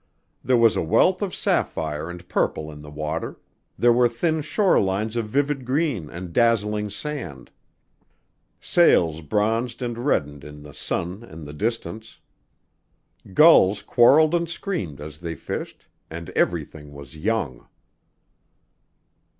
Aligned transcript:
There 0.43 0.57
was 0.57 0.75
a 0.75 0.81
wealth 0.81 1.21
of 1.21 1.35
sapphire 1.35 2.09
and 2.09 2.27
purple 2.27 2.71
in 2.71 2.81
the 2.81 2.89
water; 2.89 3.39
there 3.77 3.93
were 3.93 4.09
thin 4.09 4.41
shore 4.41 4.81
lines 4.81 5.15
of 5.15 5.27
vivid 5.29 5.63
green 5.63 6.09
and 6.09 6.33
dazzling 6.33 6.89
sand. 6.89 7.51
Sails 8.59 9.21
bronzed 9.21 9.79
and 9.83 9.99
reddened 9.99 10.43
in 10.43 10.63
the 10.63 10.73
sun 10.73 11.21
and 11.21 11.45
the 11.45 11.53
distance. 11.53 12.17
Gulls 13.35 13.83
quarreled 13.83 14.33
and 14.33 14.49
screamed 14.49 14.99
as 14.99 15.19
they 15.19 15.35
fished 15.35 15.85
and 16.09 16.31
everything 16.31 16.93
was 16.93 17.15
young. 17.15 17.67